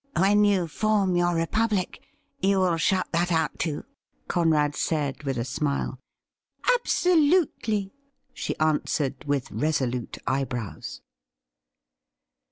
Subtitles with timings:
[0.17, 2.01] 'When you form your republic,
[2.39, 3.85] you will shut that out too.?'
[4.29, 5.99] Conrad said, with a smile.'
[6.73, 7.93] Absolutely,'
[8.33, 11.03] she answered, with resolute eyebrows.